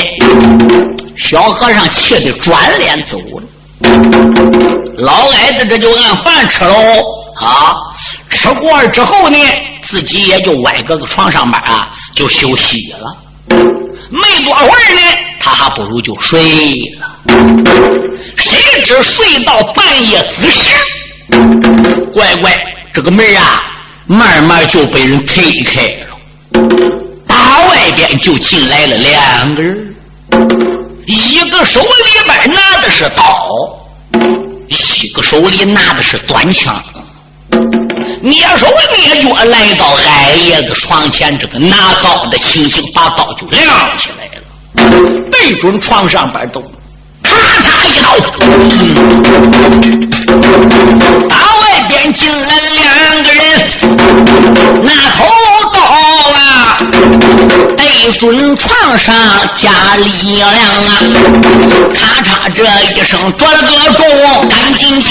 [1.17, 3.43] 小和尚气得转脸走了。
[4.97, 6.73] 老矮子这就按饭吃喽。
[7.37, 7.77] 啊，
[8.31, 9.39] 吃过之后呢，
[9.83, 13.17] 自己也就歪搁个床上边啊，就休息了。
[14.11, 15.01] 没多会儿呢，
[15.41, 16.41] 他还不如就睡
[16.99, 17.07] 了。
[18.37, 20.75] 谁知睡到半夜子时，
[22.13, 22.53] 乖乖，
[22.93, 23.63] 这个门啊，
[24.07, 26.17] 慢慢就被人推开了。
[27.27, 29.95] 打外边就进来了两个人，
[31.07, 33.49] 一个手里边拿的是刀，
[34.69, 36.83] 一个手里拿的是短枪。
[38.23, 44.43] 蹑手蹑脚来到矮爷子床前，这个拿刀的轻轻把刀就亮起来了，
[45.31, 46.61] 对准床上边都
[47.23, 47.31] 咔
[47.63, 48.15] 嚓一刀。
[51.29, 53.43] 打外边进来两个人，
[54.85, 55.19] 拿头
[55.73, 56.79] 刀啊！
[57.77, 59.15] 对准床上
[59.57, 60.51] 加力量啊！
[61.95, 65.11] 咔嚓这一声夺了个中，赶紧紧！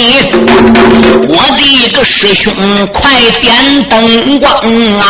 [1.28, 2.54] 我的个师兄，
[2.88, 4.52] 快点灯光
[4.99, 5.04] 啊！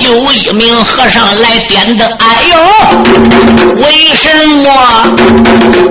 [0.00, 2.56] 有一名和尚来点灯，哎呦，
[3.76, 3.84] 为
[4.14, 4.68] 什么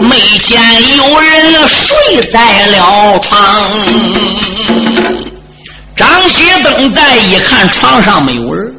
[0.01, 0.59] 没见
[0.97, 1.29] 有人
[1.67, 3.65] 睡在了床？
[5.95, 8.73] 张锡灯再一看，床上没有人。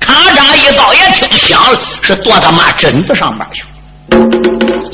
[0.00, 3.62] 咔嚓一刀也挺响了，是剁他妈枕子上边去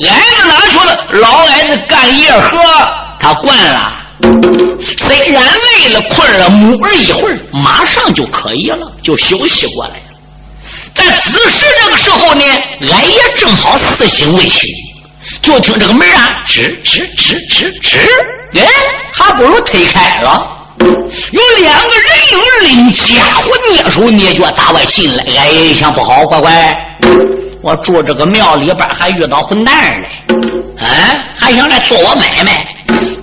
[0.07, 1.07] 矮子哪去了？
[1.11, 2.57] 老矮子干夜活，
[3.19, 3.91] 他惯了。
[4.97, 10.03] 虽然累了困了，摸了一会儿，马上就可以了，就休息过来了。
[10.95, 12.43] 在此时这个时候呢，
[12.89, 14.69] 俺也正好四心未醒，
[15.41, 17.97] 就听这个门啊，吱吱吱吱吱，
[18.59, 18.65] 哎，
[19.11, 20.57] 还不如推开了。
[20.79, 25.23] 有两个人影拎家伙，蹑手蹑脚打外进来。
[25.37, 26.75] 哎，一想不好，乖乖，
[27.61, 30.09] 我住这个庙里边还遇到混蛋嘞！
[30.79, 32.65] 哎，还想来做我买卖？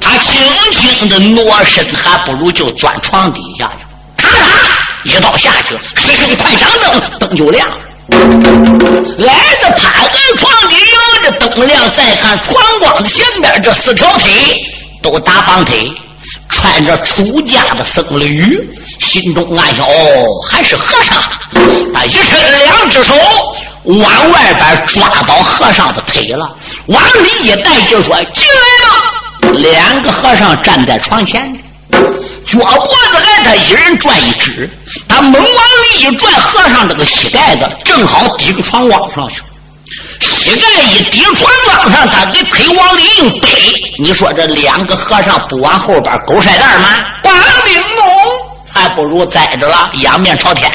[0.00, 3.84] 他轻轻的挪身，还不如就钻床底下去。
[4.16, 5.80] 咔嚓，一刀下去了。
[5.80, 7.76] 师兄，快掌灯，灯就亮了。
[8.10, 14.30] 矮子趴在床底，摇着灯亮，再看床光的前边，这四条腿
[15.02, 15.90] 都打绑腿。
[16.50, 18.58] 穿着出家的僧侣，
[18.98, 19.90] 心中暗想：哦，
[20.50, 21.22] 还是和尚。
[21.94, 23.14] 他一伸两只手，
[23.84, 26.46] 往外边抓到和尚的腿了，
[26.86, 31.56] 往里一带就说：“进来吧。”两个和尚站在床前，
[32.48, 34.68] 脚脖子挨他一人转一只，
[35.06, 39.42] 他猛往里一转，和尚这个膝盖子正好抵个床往上去。
[40.20, 43.48] 膝盖一抵床往上，他给腿往里一背。
[44.02, 46.88] 你说这两个和尚不往后边狗晒蛋吗？
[47.22, 47.34] 光
[47.66, 48.02] 腚木
[48.72, 50.70] 还不如栽着了，仰面朝天。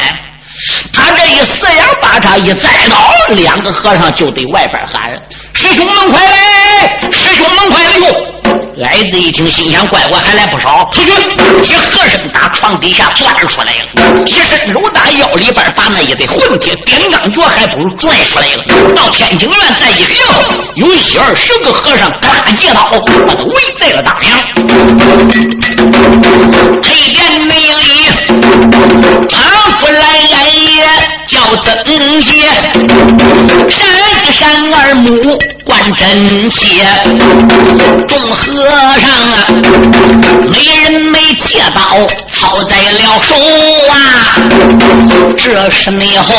[0.93, 5.11] 他这一四仰八叉一栽倒，两个和尚就得外边喊
[5.53, 7.09] ：“师兄们快来！
[7.11, 8.32] 师兄们快来！”哟。
[8.81, 11.11] 矮子一听，心想：怪我还来不少，出去！
[11.11, 18.63] 一和尚打床底下钻出来了，一身肉打腰里边，把那一对混铁顶钢脚还不如拽出来了。
[18.95, 20.17] 到天津院再一溜，
[20.75, 22.89] 有一二十个和尚嘎借刀，
[23.27, 24.39] 把他围在了大梁。
[26.81, 28.09] 黑殿内里
[29.29, 29.39] 传
[29.79, 30.01] 出来
[31.27, 32.31] 叫曾杰，
[33.69, 33.85] 闪
[34.25, 35.09] 一闪二目。
[35.65, 36.83] 观真切，
[38.05, 38.67] 众和
[38.99, 39.47] 尚啊，
[40.51, 41.81] 没人没借刀
[42.29, 43.33] 操在了手
[43.89, 43.93] 啊。
[45.37, 46.35] 这时候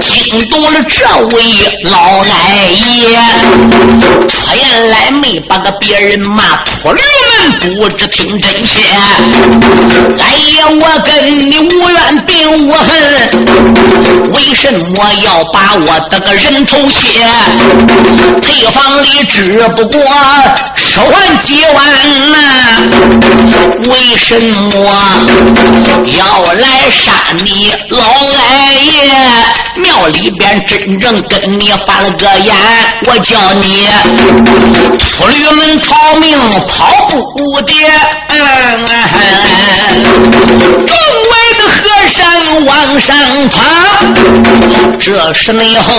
[0.00, 1.04] 惊动了这
[1.36, 1.36] 位
[1.82, 3.18] 老矮爷，
[4.28, 4.36] 出
[4.88, 7.02] 来没把个别人骂秃驴
[7.50, 8.80] 们不知听真切。
[10.20, 12.86] 矮爷，我跟你无怨并无恨，
[14.32, 17.20] 为什么要把我的个人头切？
[18.42, 20.00] 配房里只不过
[20.74, 21.76] 十万几万
[22.32, 22.36] 呐，
[23.88, 24.72] 为什么
[26.06, 27.12] 要来杀
[27.44, 29.82] 你老矮爷？
[29.82, 32.54] 庙里边真正跟你翻了个眼，
[33.06, 33.86] 我叫你
[34.98, 36.92] 出驴门逃命跑
[37.36, 37.72] 不得。
[40.86, 40.96] 众
[41.30, 41.37] 位
[42.64, 43.16] 往上
[43.50, 43.64] 闯，
[44.98, 45.92] 这时内后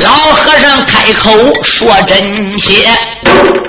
[0.00, 1.30] 老和尚开口
[1.62, 2.88] 说真切。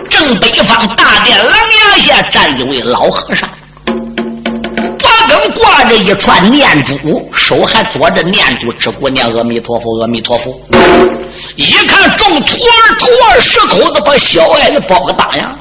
[0.10, 3.50] 正北方大殿廊牙下站一位老和尚。
[3.86, 6.96] 脖梗挂着一串念珠，
[7.34, 10.58] 手还左着念珠，只顾念阿弥陀佛，阿弥陀佛。
[11.56, 15.56] 一看众徒儿徒儿十口子把小矮子包个大呀，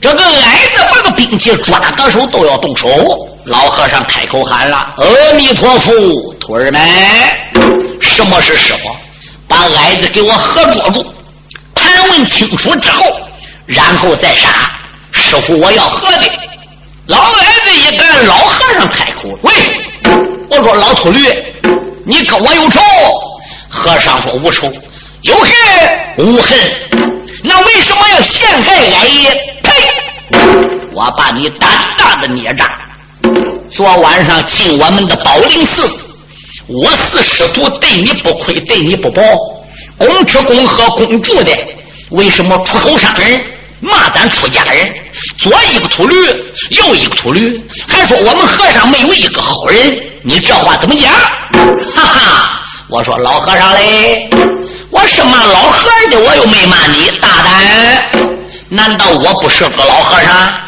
[0.00, 3.28] 这个矮子把个兵器抓个手都要动手。
[3.46, 5.92] 老和尚开口喊了：“阿弥陀佛，
[6.40, 6.80] 徒儿们，
[8.00, 8.88] 什么是师傅？
[9.46, 11.04] 把矮子给我合捉住，
[11.74, 13.04] 盘问清楚之后，
[13.66, 14.48] 然后再杀。
[15.12, 16.32] 师傅，我要喝的。”
[17.06, 19.52] 老矮子一看，老和尚开口：“喂，
[20.48, 21.20] 我说老秃驴，
[22.06, 22.80] 你跟我有仇？”
[23.68, 24.72] 和尚说：“无仇，
[25.20, 25.50] 有恨
[26.16, 26.58] 无恨。
[27.42, 29.34] 那为什么要陷害俺爷？
[29.62, 29.70] 呸！
[30.92, 32.66] 我把你胆大的孽障！
[33.74, 35.82] 昨晚上进我们的宝林寺，
[36.68, 39.20] 我四师徒对你不亏，对你不薄，
[39.98, 41.50] 公吃公喝公住的，
[42.10, 43.44] 为什么出口伤人？
[43.80, 44.88] 骂咱出家人？
[45.38, 46.14] 左一个秃驴，
[46.70, 51.10] 右一个秃驴，还说我们和尚没有一个好人，你这话怎么讲？
[51.12, 52.60] 哈哈！
[52.88, 54.30] 我说老和尚嘞，
[54.90, 58.10] 我是骂老和尚的，我又没骂你，大胆！
[58.68, 60.63] 难道我不是个老和尚？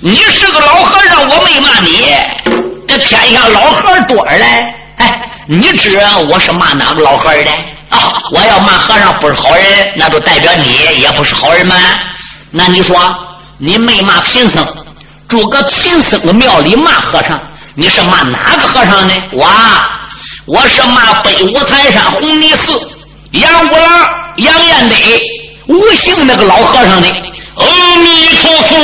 [0.00, 2.14] 你是个老和尚，我没骂你。
[2.86, 7.50] 这天下老和尚多着嘞，哎，你知我是骂哪个老和尚的？
[7.88, 9.64] 啊，我要骂和尚不是好人，
[9.96, 11.74] 那就代表你也不是好人吗？
[12.50, 12.96] 那你说，
[13.58, 14.66] 你没骂贫僧，
[15.28, 17.40] 住个贫僧的庙里骂和尚，
[17.74, 19.14] 你是骂哪个和尚呢？
[19.32, 19.48] 我，
[20.46, 22.72] 我是骂北五台山红泥寺
[23.32, 24.96] 杨五郎杨延德
[25.66, 27.08] 无姓那个老和尚的。
[27.56, 27.64] 阿
[27.96, 28.74] 弥陀佛，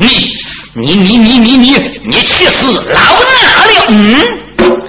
[0.00, 0.30] 你
[0.74, 3.84] 你你你你你你气死老衲了！
[3.88, 4.16] 嗯，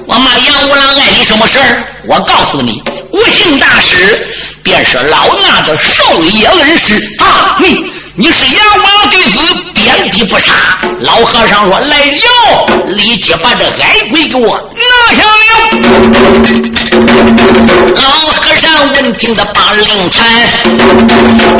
[0.07, 1.87] 我骂杨五郎碍你什么事儿？
[2.07, 4.25] 我告诉你，无姓大师
[4.63, 7.57] 便是老衲的授业恩师啊！
[7.59, 7.75] 你
[8.15, 9.39] 你是杨五郎弟子，
[9.73, 10.51] 遍地不杀。
[10.99, 15.39] 老和尚说：“来了，立即把这矮鬼给我拿下了。”
[17.95, 20.27] 老和尚闻听的把令传，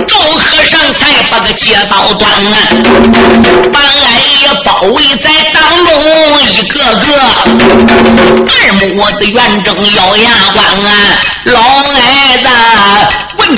[0.06, 2.30] 众和尚才把个街道断，
[3.72, 5.90] 把矮爷包围在当中，
[6.44, 7.08] 一个个
[8.46, 10.66] 二目的圆睁咬牙关。
[11.46, 11.60] 老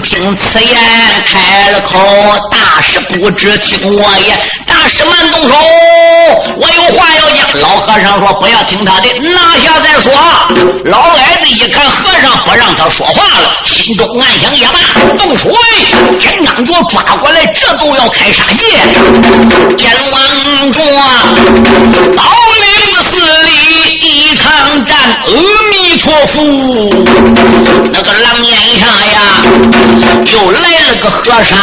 [0.03, 0.75] 听此言，
[1.25, 1.97] 开了口
[2.51, 4.37] ：“大师不知听我言，
[4.67, 5.55] 大师慢动手，
[6.57, 10.11] 我有话要讲。”老和尚说：“不要听他的，拿下再说。”
[10.85, 14.79] 老矮子一看和尚不让他说话了，心中暗想：也罢，
[15.17, 15.57] 动手嘞！
[16.19, 18.65] 天刚脚抓过来，这都要开杀戒。
[19.77, 20.81] 阎王着
[22.15, 22.23] 宝
[22.59, 25.31] 林寺里抗战，阿
[25.71, 26.43] 弥陀佛。
[27.91, 29.17] 那个狼烟下呀，
[30.31, 31.57] 又来了个和尚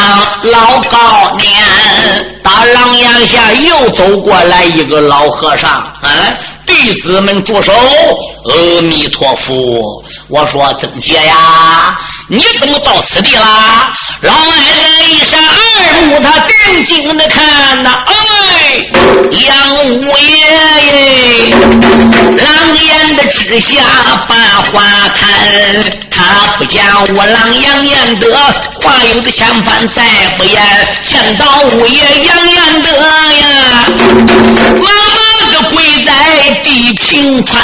[0.50, 1.46] 老高年。
[2.42, 6.34] 打狼烟下又走过来一个老和尚，啊，
[6.66, 7.72] 弟子们住手！
[7.72, 10.02] 阿弥陀佛。
[10.30, 11.92] 我说曾杰呀，
[12.28, 13.90] 你怎么到此地啦？
[14.20, 18.80] 老奶奶一闪二目，他定睛的看呐，哎，
[19.32, 21.50] 杨五爷，
[22.36, 23.82] 狼烟的之下
[24.28, 24.34] 把
[24.70, 25.28] 花看，
[26.20, 26.84] 他不见
[27.16, 28.30] 我狼杨延德，
[28.82, 30.02] 话有的相反再
[30.36, 30.62] 不言，
[31.04, 33.46] 见到五爷杨延德呀，
[34.82, 35.18] 妈妈
[35.52, 36.10] 的跪在
[36.62, 37.56] 地平川，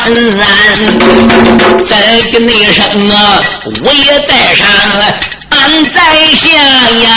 [1.86, 1.94] 再
[2.30, 3.40] 给那声啊，
[3.84, 4.66] 五爷在上，
[5.50, 6.00] 俺在
[6.34, 6.48] 下
[7.04, 7.08] 呀。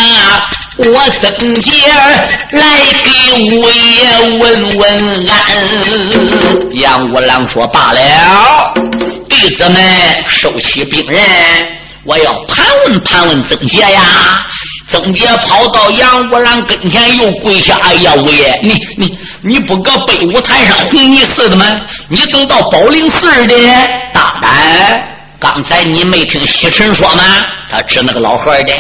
[0.81, 1.71] 我曾姐
[2.51, 2.63] 来
[3.03, 3.09] 给
[3.53, 4.81] 五爷问问
[5.27, 5.35] 安。
[6.71, 7.99] 杨五郎说罢了，
[9.39, 9.81] 弟子们
[10.27, 11.21] 收起病人，
[12.03, 14.45] 我要盘问盘问曾杰呀。
[14.89, 17.77] 曾杰跑到杨五郎跟前，又跪下。
[17.81, 21.65] 哎呀，五爷，你你你不搁北五台上红泥寺的吗？
[22.09, 23.55] 你怎么到宝林寺的？
[24.13, 25.01] 大胆！
[25.39, 27.23] 刚才你没听西尘说吗？
[27.69, 28.73] 他指那个老和尚的。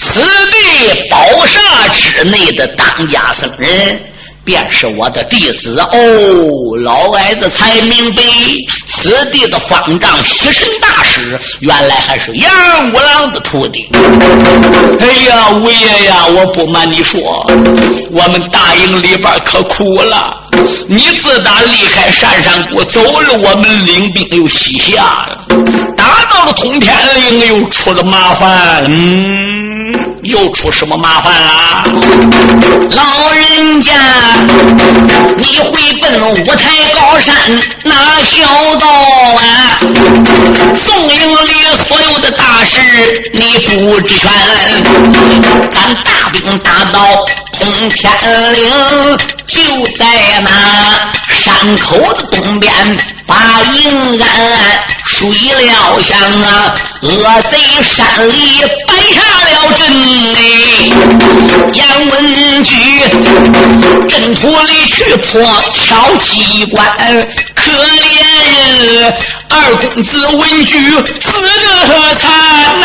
[0.00, 4.02] 此地宝刹之内的当家僧人，
[4.44, 5.88] 便是我的弟子哦。
[6.82, 8.22] 老矮子才明白，
[8.86, 12.50] 此地的方丈西神大师，原来还是杨
[12.92, 13.88] 五郎的徒弟。
[15.00, 17.44] 哎呀，五爷呀，我不瞒你说，
[18.10, 20.38] 我们大营里边可苦了。
[20.88, 25.46] 你自打离开山山谷走了，我们领兵又西下了，
[25.96, 28.84] 打到了通天岭，又出了麻烦。
[28.88, 29.51] 嗯。
[30.22, 31.84] 又出什么麻烦啦？
[32.94, 33.92] 老人家，
[35.36, 37.34] 你回奔五台高山
[37.82, 39.78] 那小道啊？
[40.76, 42.78] 宋营里所有的大事
[43.34, 44.30] 你不知全，
[45.72, 47.00] 咱大兵打到
[47.52, 48.70] 通天岭，
[49.44, 49.60] 就
[49.98, 50.50] 在那
[51.28, 52.72] 山口的东边。
[53.32, 54.24] 把应安
[55.06, 56.12] 水了香
[56.42, 57.08] 啊，恶
[57.50, 58.36] 贼山里
[58.86, 59.16] 摆下
[59.48, 59.80] 了阵
[60.34, 60.36] 嘞。
[61.72, 62.12] 杨文
[62.62, 62.70] 举
[64.06, 65.40] 阵图里去破
[65.72, 66.76] 敲机关，
[67.54, 68.20] 可怜
[68.52, 69.16] 人
[69.48, 70.72] 二公子文举
[71.22, 72.30] 死得惨
[72.80, 72.84] 呐！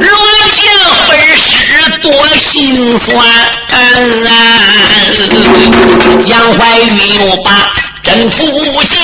[0.00, 0.08] 如
[0.52, 0.62] 今
[1.08, 3.26] 分尸多心酸。
[6.26, 7.70] 杨怀玉又把
[8.02, 8.44] 真图
[8.84, 8.94] 记，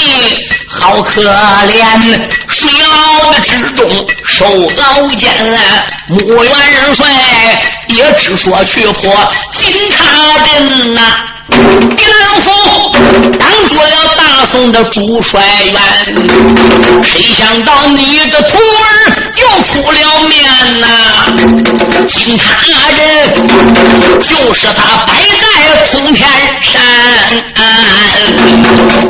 [0.68, 5.34] 好可怜，水牢的之中受熬煎。
[6.08, 6.52] 穆元
[6.94, 7.06] 帅
[7.88, 11.29] 也只说去破金塔阵呐。
[11.50, 12.48] 李南府
[13.38, 15.74] 当做了大宋的主帅员，
[17.02, 18.88] 谁想到你的徒儿
[19.36, 19.98] 又出了
[20.28, 20.86] 面呐？
[22.08, 22.44] 金塔
[22.90, 23.00] 人
[24.20, 25.44] 就是他摆在
[25.86, 26.28] 通天
[26.60, 26.82] 山，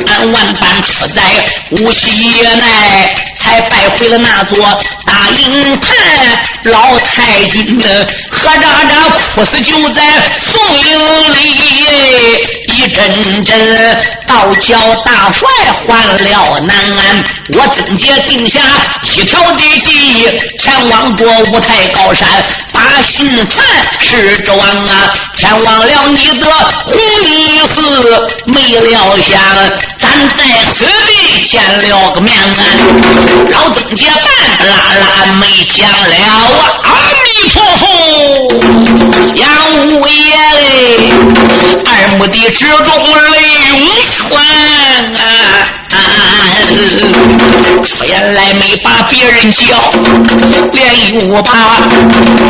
[0.06, 1.22] 俺万般出在
[1.70, 4.58] 无锡内，才败回了那座
[5.06, 5.88] 大营盘。
[6.64, 7.80] 老太君
[8.30, 10.02] 何渣渣哭死就在
[10.52, 11.89] 宋营里。
[13.08, 15.48] 一阵阵道教大帅
[15.84, 17.24] 换了南安，
[17.54, 18.60] 我曾杰定下
[19.02, 20.22] 一条的计，
[20.56, 22.28] 前往过五台高山
[22.72, 23.66] 把信传，
[23.98, 26.46] 是指望啊，前往了你的
[26.84, 27.82] 红衣寺，
[28.54, 29.36] 没料想
[29.98, 30.44] 咱在
[30.76, 32.62] 此地见了个面啊，
[33.50, 34.24] 老曾杰半
[34.64, 36.14] 拉拉没讲了
[36.54, 36.88] 啊，阿
[37.24, 37.82] 弥陀佛，
[39.34, 39.42] 杨
[39.88, 41.10] 五爷嘞，
[41.84, 42.48] 二目的。
[42.60, 42.88] 之中
[43.32, 43.88] 泪涌
[44.28, 45.89] 泉啊！
[47.82, 49.92] 出言来没把别人叫，
[50.72, 51.50] 连又把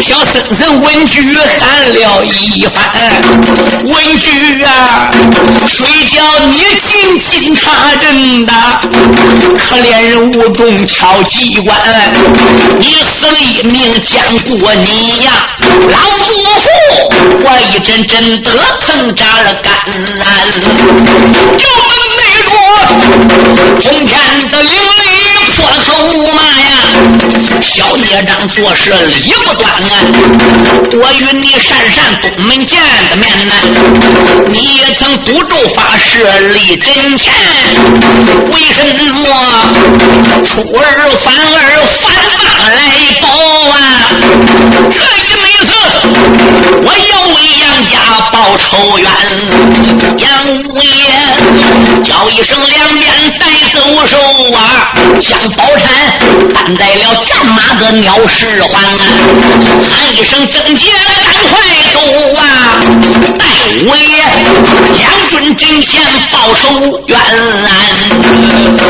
[0.01, 2.93] 小孙子文举喊了一番。
[3.85, 5.11] 文举啊，
[5.67, 8.53] 谁叫你进金塔阵的？
[9.57, 11.79] 可怜人无中敲机关，
[12.79, 14.23] 你死立命将
[14.59, 15.31] 过你呀！
[15.89, 16.69] 老祖父，
[17.43, 19.73] 我一阵阵的疼扎了肝。
[21.59, 22.51] 有门内着
[23.81, 24.19] 通天
[24.49, 25.11] 的灵力
[25.57, 25.89] 破口
[26.35, 26.71] 骂呀，
[27.61, 29.75] 小孽障做事理不端啊！
[30.93, 32.79] 我与你善善东门见
[33.11, 33.55] 的面呐，
[34.53, 37.33] 你也曾赌咒发誓立真前，
[38.53, 38.79] 为什
[39.15, 39.23] 么
[40.45, 40.85] 出尔
[41.23, 41.61] 反尔
[42.03, 42.77] 反帮来
[48.51, 49.09] 报仇冤，
[50.19, 50.29] 杨
[50.65, 53.79] 五爷叫一声两边带走
[54.09, 54.19] 手
[54.53, 56.19] 啊，将宝钗
[56.53, 58.83] 担在了战马的鸟石环，
[59.89, 60.91] 喊一声曾杰
[61.23, 61.61] 赶快
[61.93, 62.01] 走
[62.41, 62.43] 啊，
[63.39, 63.47] 带
[63.85, 64.19] 五爷
[64.99, 67.17] 将军阵前报仇冤，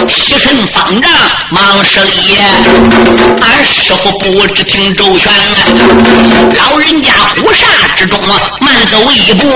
[0.08, 1.12] 起身方丈
[1.50, 2.38] 忙施礼，
[3.42, 5.30] 俺师傅不知听周全，
[6.56, 8.70] 老人家虎煞之中啊慢。
[8.90, 9.46] 走一步，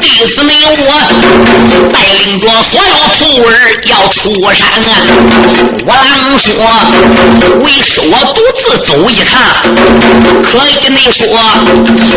[0.00, 3.52] 弟子没有我带领着所有徒儿
[3.84, 4.88] 要出山啊。
[5.86, 6.54] 我郎说，
[7.64, 9.40] 为师我独自走一趟，
[10.42, 11.26] 可以跟你说，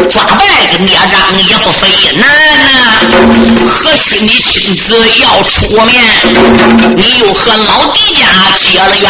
[0.10, 1.20] 抓败个孽障
[1.50, 2.26] 也不费难
[2.64, 2.70] 呐。
[3.68, 5.96] 何须你亲自要出面？
[6.96, 8.26] 你又和老弟家
[8.56, 9.10] 结了怨，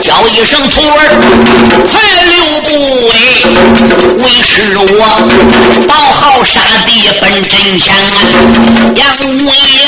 [0.00, 1.00] 叫一声徒儿，
[1.90, 2.68] 快留步
[3.08, 3.14] 哎！
[4.22, 4.90] 为师我。
[5.88, 7.94] 报号杀敌奔阵前，
[8.96, 9.82] 杨五爷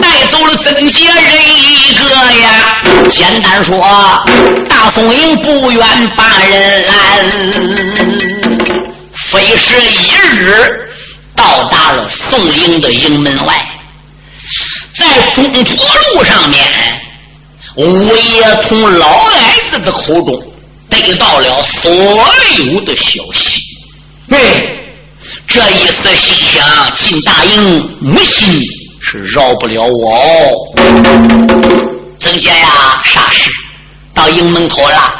[0.00, 1.14] 带走了曾杰人
[1.58, 2.04] 一个
[2.40, 2.82] 呀。
[3.10, 3.84] 简单说，
[4.66, 5.80] 大宋营不愿
[6.16, 6.96] 把人拦，
[9.30, 10.88] 非是一日
[11.36, 13.54] 到达了宋营的营门外，
[14.94, 15.74] 在中途
[16.14, 16.72] 路上面，
[17.76, 20.42] 五爷从老矮子的口中
[20.88, 21.92] 得到了所
[22.58, 23.60] 有的消息，
[24.30, 24.70] 对。
[25.46, 28.60] 这一次心想进大营，无心
[29.00, 30.24] 是饶不了我哦。
[32.18, 33.50] 曾杰呀，啥事？
[34.12, 35.14] 到营门口了，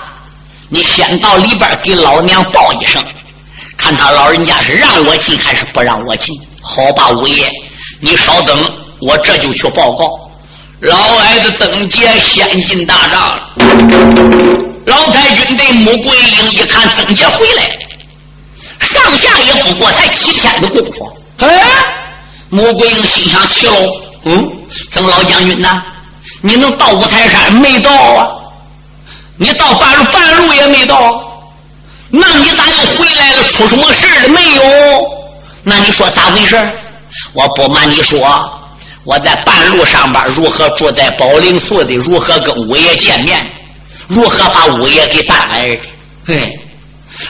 [0.69, 3.05] 你先到里边给老娘报一声，
[3.77, 6.35] 看他老人家是让我进还是不让我进。
[6.61, 7.53] 好吧，五爷，
[8.01, 8.59] 你稍等，
[9.01, 10.09] 我这就去报告。
[10.81, 13.39] 老矮子曾杰先进大帐，
[14.87, 17.71] 老太君对穆桂英一看曾杰回来。
[18.95, 21.49] 上下也不过才几天的功夫，哎，
[22.49, 23.75] 穆桂英心想：奇喽，
[24.25, 24.53] 嗯，
[24.93, 25.83] 曾老将军呐，
[26.43, 28.27] 你能到五台山没到啊？
[29.37, 31.13] 你到半路半路也没到，
[32.09, 33.43] 那你咋又回来了？
[33.49, 34.63] 出什么事了没有？
[35.65, 36.57] 那你说咋回事？
[37.33, 38.19] 我不瞒你说，
[39.03, 43.45] 我在半路上边如何住在宝灵寺的，如何跟五爷见面，
[44.07, 45.81] 如何把五爷给带来的，
[46.27, 46.61] 嘿。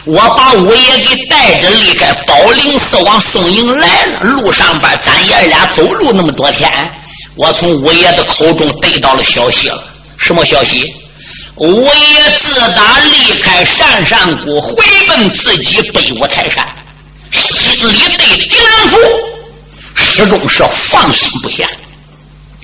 [0.05, 6.91] 我把五爷给带着离开宝林寺往宋营来了，路上边咱爷俩走路那么多天，
[7.35, 9.83] 我从五爷的口中得到了消息了。
[10.17, 10.95] 什么消息？
[11.57, 14.77] 五爷自打离开单山谷，回
[15.07, 16.67] 奔自己北五台山，
[17.31, 18.99] 心里对狄南福
[19.95, 21.69] 始终是放心不下，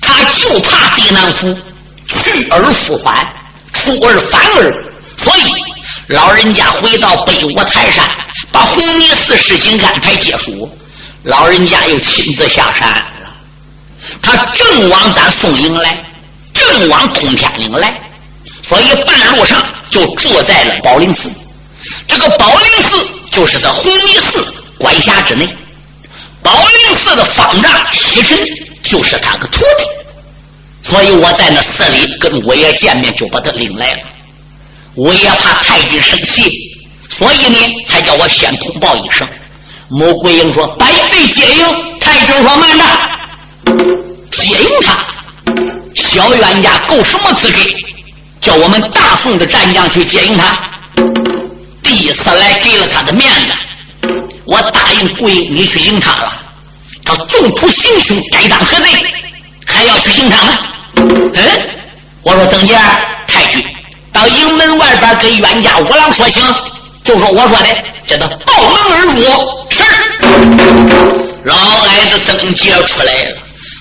[0.01, 1.55] 他就怕狄南福
[2.07, 3.25] 去而复返，
[3.73, 4.73] 出尔反尔，
[5.23, 5.53] 所以
[6.11, 8.05] 老人家回到北五台山，
[8.51, 10.69] 把红泥寺事情安排结束，
[11.23, 13.05] 老人家又亲自下山。
[14.21, 16.03] 他正往咱宋营来，
[16.53, 17.97] 正往通天岭来，
[18.61, 21.31] 所以半路上就住在了宝林寺。
[22.07, 24.45] 这个宝林寺就是在红泥寺
[24.77, 25.47] 管辖之内，
[26.43, 28.37] 宝林寺的方丈西神
[28.83, 33.99] 就是他个徒弟，所以我在那寺里跟我爷见面，就把他领来了。
[34.95, 36.51] 我也怕太君生气，
[37.09, 39.27] 所以呢，才叫我先通报一声。
[39.89, 41.65] 穆桂英说：“百倍接应。”
[41.99, 42.83] 太君说：“慢着，
[44.31, 44.97] 接应他。
[45.95, 47.59] 小冤家够什么资格，
[48.39, 50.57] 叫我们大宋的战将去接应他？”
[51.83, 54.13] 第一次来给了他的面子，
[54.45, 56.41] 我答应桂英你去迎他了。
[57.03, 58.89] 他纵图行凶，该当何罪？
[59.65, 60.57] 还要去迎他吗？
[61.33, 61.69] 嗯，
[62.23, 62.75] 我说曾杰
[64.13, 66.43] 到营门外边跟冤家五郎说行，
[67.03, 67.67] 就说我说的，
[68.05, 69.23] 叫他抱门而入。
[69.69, 69.83] 是。
[71.43, 73.37] 老矮子曾杰出来了，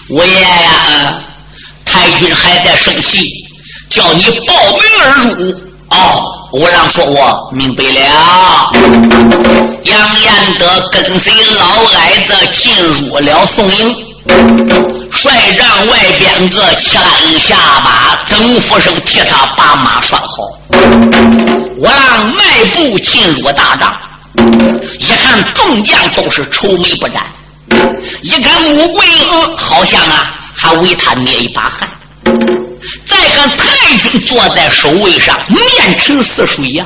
[0.09, 1.14] 我爷呀，
[1.85, 3.24] 太君还在生气，
[3.89, 5.51] 叫你抱门而入。
[5.91, 6.37] 哦。
[6.53, 8.70] 五郎说：“我明白了。”
[9.85, 11.64] 杨延德跟随老
[11.95, 13.95] 矮子进入了宋营，
[15.11, 17.00] 帅帐外边个牵
[17.38, 20.26] 下马，曾福生替他把马拴好。
[21.76, 23.94] 我让迈步进入大帐，
[24.98, 27.26] 一看众将都是愁眉不展，
[28.22, 31.88] 一看穆桂英好像啊，还为他捏一把汗。
[33.06, 36.84] 再看太君坐在首位上，面沉似水呀！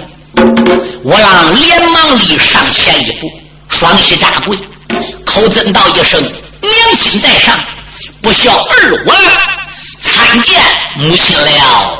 [1.04, 3.30] 我让连忙立上前一步，
[3.68, 4.56] 双膝扎跪，
[5.24, 6.20] 口尊道一声
[6.60, 7.56] ：“娘亲在上，
[8.24, 9.14] 不孝二我
[10.00, 10.60] 参见
[10.96, 11.94] 母亲了。”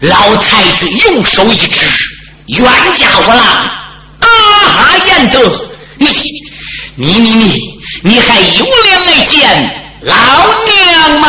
[0.00, 1.86] 老太君用手一指
[2.48, 2.64] ：“冤
[2.94, 3.44] 家我郎，
[4.18, 4.26] 啊
[4.76, 4.96] 哈！
[5.06, 5.38] 严德，
[5.98, 6.08] 你
[6.96, 7.60] 你你你，
[8.02, 9.62] 你还有脸来见
[10.00, 10.14] 老
[10.66, 11.28] 娘吗？”